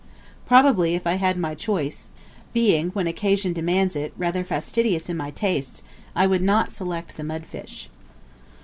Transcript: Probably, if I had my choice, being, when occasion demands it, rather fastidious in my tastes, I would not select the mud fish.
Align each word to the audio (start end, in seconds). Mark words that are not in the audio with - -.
Probably, 0.47 0.95
if 0.95 1.05
I 1.05 1.13
had 1.17 1.37
my 1.37 1.53
choice, 1.53 2.09
being, 2.53 2.89
when 2.89 3.05
occasion 3.05 3.53
demands 3.53 3.95
it, 3.95 4.13
rather 4.17 4.43
fastidious 4.43 5.09
in 5.09 5.15
my 5.17 5.29
tastes, 5.29 5.83
I 6.15 6.25
would 6.25 6.41
not 6.41 6.71
select 6.71 7.17
the 7.17 7.23
mud 7.23 7.45
fish. 7.45 7.87